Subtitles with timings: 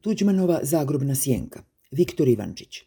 [0.00, 2.78] Tuđmanova zagrobna sjenka, Viktor Ivančić.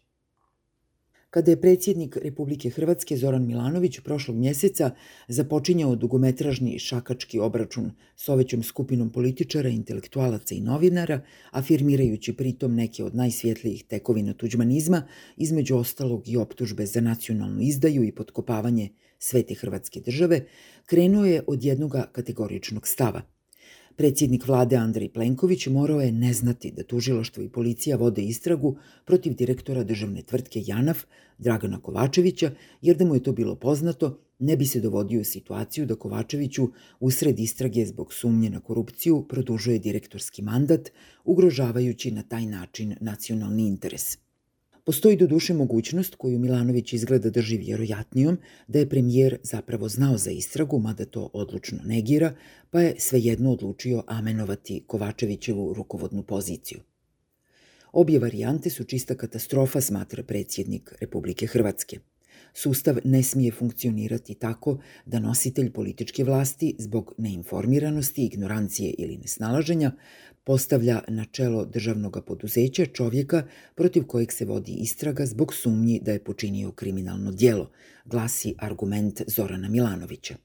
[1.29, 4.91] Kada je predsjednik Republike Hrvatske Zoran Milanović prošlog mjeseca
[5.27, 11.21] započinjao dugometražni šakački obračun s ovećom skupinom političara, intelektualaca i novinara,
[11.51, 15.03] afirmirajući pritom neke od najsvjetlijih tekovina tuđmanizma,
[15.37, 18.89] između ostalog i optužbe za nacionalnu izdaju i potkopavanje
[19.19, 20.45] svete Hrvatske države,
[20.85, 23.21] krenuo je od jednoga kategoričnog stava–
[24.01, 29.33] Predsjednik vlade Andrej Plenković morao je ne znati da tužilaštvo i policija vode istragu protiv
[29.33, 31.03] direktora državne tvrtke Janaf,
[31.37, 32.51] Dragana Kovačevića,
[32.81, 36.67] jer da mu je to bilo poznato, ne bi se dovodio u situaciju da Kovačeviću
[36.99, 40.89] usred istrage zbog sumnje na korupciju produžuje direktorski mandat,
[41.25, 44.17] ugrožavajući na taj način nacionalni interes.
[44.83, 50.31] Postoji do duše mogućnost koju Milanović izgleda drži vjerojatnijom da je premijer zapravo znao za
[50.31, 52.33] istragu, mada to odlučno negira,
[52.69, 56.79] pa je svejedno odlučio amenovati Kovačevićevu rukovodnu poziciju.
[57.91, 61.99] Obje varijante su čista katastrofa, smatra predsjednik Republike Hrvatske–
[62.53, 69.91] Sustav ne smije funkcionirati tako da nositelj političke vlasti zbog neinformiranosti, ignorancije ili nesnalaženja
[70.43, 73.43] postavlja na čelo državnog poduzeća čovjeka
[73.75, 77.71] protiv kojeg se vodi istraga zbog sumnji da je počinio kriminalno djelo,
[78.05, 80.35] glasi argument Zorana Milanovića.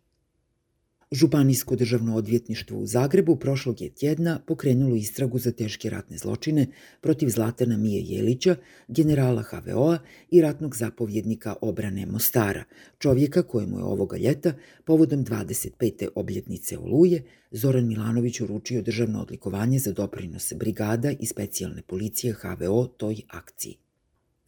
[1.16, 6.66] Županijsko državno odvjetništvo u Zagrebu prošlog je tjedna pokrenulo istragu za teške ratne zločine
[7.00, 8.56] protiv Zlatana Mije Jelića,
[8.88, 9.98] generala HVO-a
[10.30, 12.64] i ratnog zapovjednika obrane Mostara,
[12.98, 14.52] čovjeka kojemu je ovoga ljeta,
[14.84, 16.08] povodom 25.
[16.14, 23.16] obljetnice Oluje, Zoran Milanović uručio državno odlikovanje za doprinose brigada i specijalne policije HVO toj
[23.28, 23.85] akciji.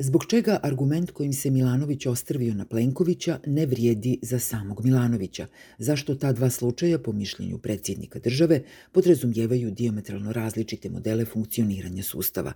[0.00, 5.46] Zbog čega argument kojim se Milanović ostrvio na Plenkovića ne vrijedi za samog Milanovića?
[5.78, 12.52] Zašto ta dva slučaja, po mišljenju predsjednika države, podrazumijevaju diametralno različite modele funkcioniranja sustava?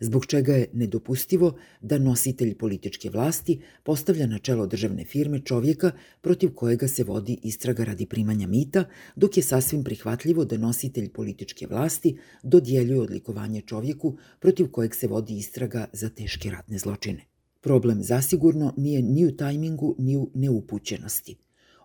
[0.00, 5.90] Zbog čega je nedopustivo da nositelj političke vlasti postavlja na čelo državne firme čovjeka
[6.20, 8.84] protiv kojega se vodi istraga radi primanja mita,
[9.16, 15.38] dok je sasvim prihvatljivo da nositelj političke vlasti dodjeljuje odlikovanje čovjeku protiv kojeg se vodi
[15.38, 17.24] istraga za teške ratne zločine.
[17.60, 21.36] Problem zasigurno nije ni u tajmingu, ni u neupućenosti.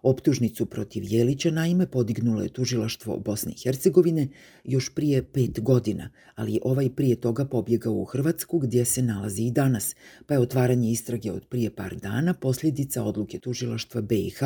[0.03, 4.27] Optužnicu protiv Jelića naime podignulo je tužilaštvo Bosne i Hercegovine
[4.63, 9.43] još prije pet godina, ali je ovaj prije toga pobjegao u Hrvatsku gdje se nalazi
[9.43, 14.39] i danas, pa je otvaranje istrage od prije par dana posljedica odluke tužilaštva BiH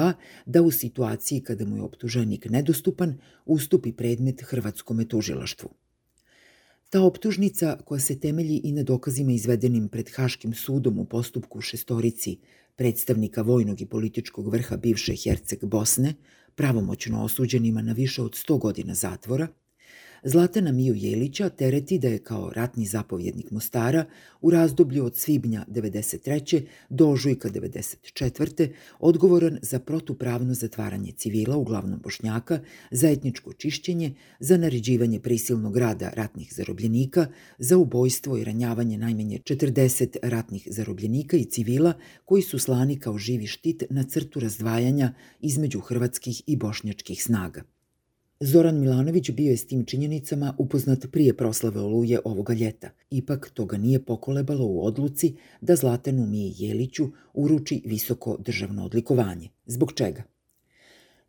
[0.45, 5.69] da u situaciji kada mu je optuženik nedostupan ustupi predmet Hrvatskome tužilaštvu.
[6.91, 12.38] Ta optužnica, koja se temelji i na dokazima izvedenim pred Haškim sudom u postupku šestorici
[12.75, 16.13] predstavnika vojnog i političkog vrha bivše Herceg Bosne,
[16.56, 19.47] pravomoćno osuđenima na više od 100 godina zatvora,
[20.24, 24.06] Zlatana Miju Jelića tereti da je kao ratni zapovjednik Mostara
[24.42, 26.62] u razdoblju od svibnja 93.
[26.90, 28.74] do ožujka 94.
[29.00, 32.60] odgovoran za protupravno zatvaranje civila, uglavnom bošnjaka,
[32.92, 37.28] za etničko čišćenje, za naređivanje prisilnog rada ratnih zarobljenika,
[37.58, 41.94] za ubojstvo i ranjavanje najmanje 40 ratnih zarobljenika i civila
[42.26, 47.64] koji su slani kao živi štit na crtu razdvajanja između hrvatskih i bošnjačkih snaga.
[48.44, 52.90] Zoran Milanović bio je s tim činjenicama upoznat prije proslave oluje ovoga ljeta.
[53.09, 59.50] Ipak toga nije pokolebalo u odluci da Zlatanu Miji Jeliću uruči visoko državno odlikovanje.
[59.66, 60.24] Zbog čega?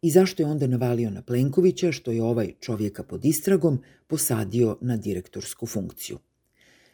[0.02, 4.96] I zašto je onda navalio na Plenkovića što je ovaj čovjeka pod istragom posadio na
[4.96, 6.18] direktorsku funkciju?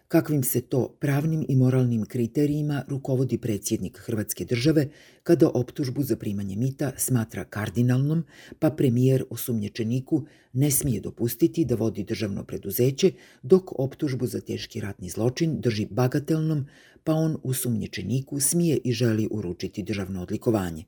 [0.09, 4.89] Kakvim se to pravnim i moralnim kriterijima rukovodi predsjednik Hrvatske države
[5.23, 8.25] kada optužbu za primanje mita smatra kardinalnom,
[8.59, 15.09] pa premijer osumnječeniku ne smije dopustiti da vodi državno preduzeće, dok optužbu za teški ratni
[15.09, 16.67] zločin drži bagatelnom,
[17.05, 20.85] pa on usumnječeniku smije i želi uručiti državno odlikovanje.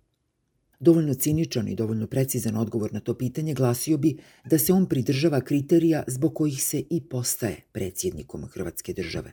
[0.81, 5.41] Dovoljno ciničan i dovoljno precizan odgovor na to pitanje glasio bi da se on pridržava
[5.41, 9.33] kriterija zbog kojih se i postaje predsjednikom Hrvatske države.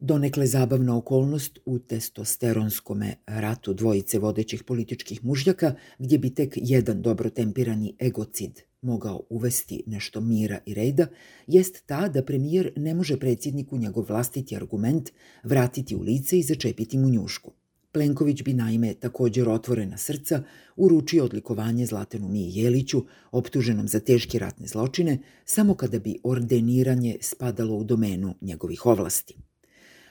[0.00, 7.30] Donekle zabavna okolnost u testosteronskome ratu dvojice vodećih političkih mužjaka, gdje bi tek jedan dobro
[7.30, 11.06] tempirani egocid mogao uvesti nešto mira i reda,
[11.46, 15.10] jest ta da premijer ne može predsjedniku njegov vlastiti argument
[15.42, 17.52] vratiti u lice i začepiti mu njušku.
[17.92, 20.42] Plenković bi naime također otvorena srca
[20.76, 27.76] uručio odlikovanje Zlatanu Miji Jeliću, optuženom za teške ratne zločine, samo kada bi ordeniranje spadalo
[27.76, 29.36] u domenu njegovih ovlasti.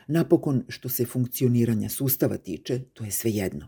[0.07, 3.67] Napokon, što se funkcioniranja sustava tiče, to je svejedno.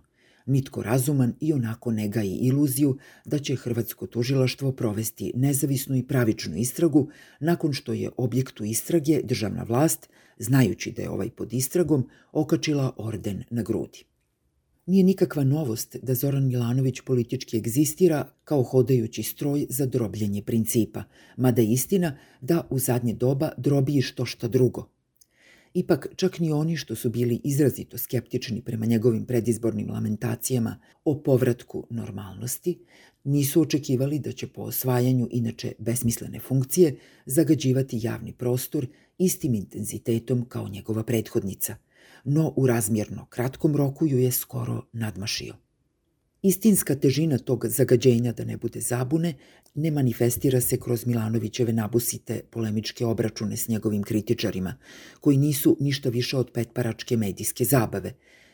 [0.49, 6.57] Nitko razuman i onako ne gaji iluziju da će Hrvatsko tužilaštvo provesti nezavisnu i pravičnu
[6.57, 7.09] istragu
[7.39, 13.43] nakon što je objektu istrage državna vlast, znajući da je ovaj pod istragom, okačila orden
[13.49, 14.03] na grudi.
[14.85, 21.03] Nije nikakva novost da Zoran Milanović politički egzistira kao hodajući stroj za drobljenje principa,
[21.37, 24.89] mada je istina da u zadnje doba drobi i što šta drugo–
[25.73, 31.87] Ipak, čak ni oni što su bili izrazito skeptični prema njegovim predizbornim lamentacijama o povratku
[31.89, 32.79] normalnosti,
[33.23, 36.95] nisu očekivali da će po osvajanju inače besmislene funkcije
[37.25, 38.87] zagađivati javni prostor
[39.17, 41.75] istim intenzitetom kao njegova prethodnica,
[42.23, 45.68] no u razmjerno kratkom roku ju je skoro nadmašio.
[46.41, 49.33] Istinska težina tog zagađenja da ne bude zabune
[49.75, 54.75] ne manifestira se kroz Milanovićeve nabusite polemičke obračune s njegovim kritičarima,
[55.19, 58.13] koji nisu ništa više od petparačke medijske zabave,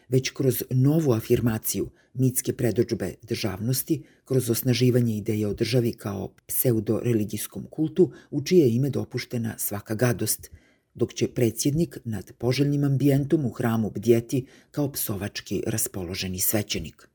[0.09, 8.11] već kroz novu afirmaciju mitske predođbe državnosti, kroz osnaživanje ideje o državi kao pseudo-religijskom kultu,
[8.31, 10.51] u čije ime dopuštena svaka gadost,
[10.93, 17.09] dok će predsjednik nad poželjnim ambijentom u hramu bdjeti kao psovački raspoloženi svećenik.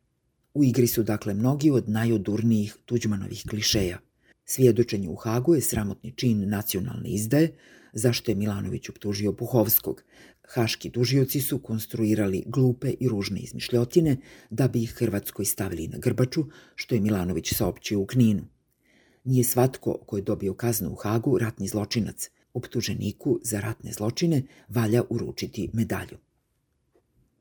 [0.54, 3.98] U igri su dakle mnogi od najodurnijih Tuđmanovih klišeja.
[4.44, 7.52] Svjedočenje u Hagu je sramotni čin nacionalne izdaje,
[7.92, 10.02] zašto je Milanović optužio Puhovskog.
[10.48, 14.16] Haški tužioci su konstruirali glupe i ružne izmišljotine
[14.50, 16.44] da bi ih Hrvatskoj stavili na grbaču,
[16.74, 18.42] što je Milanović saopćio u Kninu.
[19.24, 22.30] Nije svatko ko je dobio kaznu u Hagu ratni zločinac.
[22.54, 26.18] Optuženiku za ratne zločine valja uručiti medalju.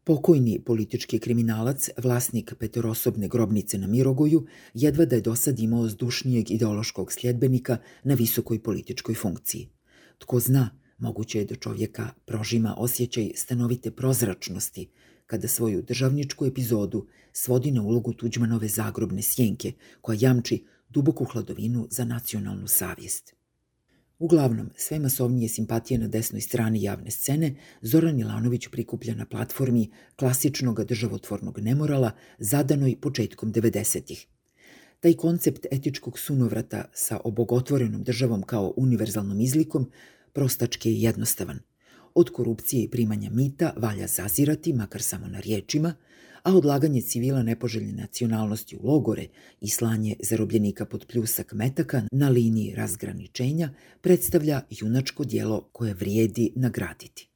[0.09, 6.51] Pokojni politički kriminalac, vlasnik petorosobne grobnice na Mirogoju, jedva da je do sad imao zdušnijeg
[6.51, 9.69] ideološkog sljedbenika na visokoj političkoj funkciji.
[10.17, 14.89] Tko zna, moguće je da čovjeka prožima osjećaj stanovite prozračnosti
[15.25, 22.06] kada svoju državničku epizodu svodi na ulogu Tuđmanove zagrobne sjenke koja jamči duboku hladovinu za
[22.06, 23.38] nacionalnu savjest.
[24.19, 30.83] Uglavnom, sve masovnije simpatije na desnoj strani javne scene Zoran Milanović prikuplja na platformi klasičnog
[30.83, 34.27] državotvornog nemorala zadanoj početkom 90-ih.
[35.00, 39.92] Taj koncept etičkog sunovrata sa obogotvorenom državom kao univerzalnom izlikom
[40.33, 41.60] prostački je jednostavan.
[42.13, 45.94] Od korupcije i primanja mita valja zazirati, makar samo na riječima–
[46.44, 49.27] a odlaganje civila nepoželjne nacionalnosti u logore
[49.62, 57.30] i slanje zarobljenika pod pljusak metaka na liniji razgraničenja predstavlja junačko dijelo koje vrijedi nagraditi.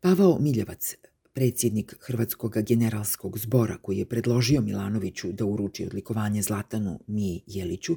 [0.00, 0.96] Pavao Miljevac,
[1.34, 7.96] predsjednik Hrvatskog generalskog zbora koji je predložio Milanoviću da uruči odlikovanje Zlatanu Miji Jeliću,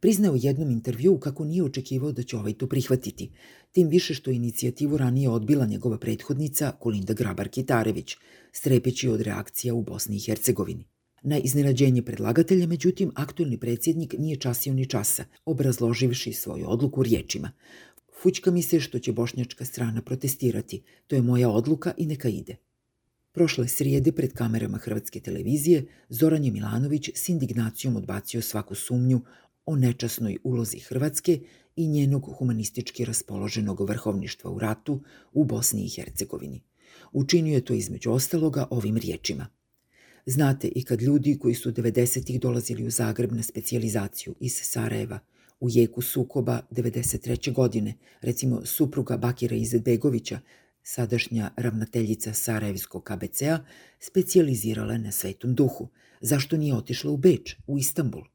[0.00, 3.30] priznao jednom intervjuu kako nije očekivao da će ovaj to prihvatiti,
[3.72, 8.16] tim više što je inicijativu ranije odbila njegova prethodnica Kolinda Grabar-Kitarević,
[8.52, 10.84] strepeći od reakcija u Bosni i Hercegovini.
[11.22, 17.52] Na iznenađenje predlagatelja, međutim, aktuelni predsjednik nije časio ni časa, obrazloživši svoju odluku riječima.
[18.22, 20.82] Fućka mi se što će bošnjačka strana protestirati.
[21.06, 22.56] To je moja odluka i neka ide.
[23.32, 29.20] Prošle srijede pred kamerama Hrvatske televizije Zoran je Milanović s indignacijom odbacio svaku sumnju
[29.66, 31.40] o nečasnoj ulozi Hrvatske
[31.76, 35.00] i njenog humanistički raspoloženog vrhovništva u ratu
[35.32, 36.62] u Bosni i Hercegovini.
[37.12, 39.46] Učinio je to između ostaloga ovim riječima.
[40.26, 45.18] Znate i kad ljudi koji su 90-ih dolazili u Zagreb na specijalizaciju iz Sarajeva,
[45.60, 47.52] u jeku sukoba 93.
[47.52, 50.40] godine, recimo supruga Bakira Izetbegovića,
[50.82, 53.64] sadašnja ravnateljica Sarajevskog KBC-a,
[54.00, 55.88] specijalizirala na svetom duhu.
[56.20, 58.31] Zašto nije otišla u Beč, u Istanbul?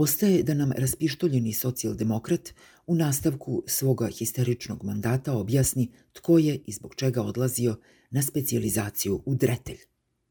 [0.00, 2.54] Ostaje da nam raspištoljeni socijaldemokrat
[2.86, 7.76] u nastavku svoga histeričnog mandata objasni tko je i zbog čega odlazio
[8.10, 9.78] na specijalizaciju u Dretelj.